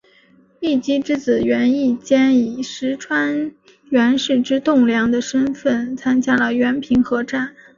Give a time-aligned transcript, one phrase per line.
[0.59, 3.51] 义基之子源义兼以石川
[3.91, 7.55] 源氏之栋梁的身份参加了源平合战。